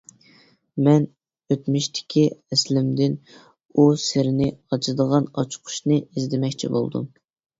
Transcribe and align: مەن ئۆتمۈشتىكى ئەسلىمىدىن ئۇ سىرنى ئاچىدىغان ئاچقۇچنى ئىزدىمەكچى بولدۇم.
مەن 0.85 1.03
ئۆتمۈشتىكى 1.55 2.23
ئەسلىمىدىن 2.55 3.13
ئۇ 3.75 3.85
سىرنى 4.05 4.49
ئاچىدىغان 4.77 5.29
ئاچقۇچنى 5.43 6.01
ئىزدىمەكچى 6.01 6.73
بولدۇم. 6.77 7.07